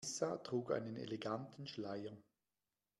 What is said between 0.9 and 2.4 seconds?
eleganten Schleier.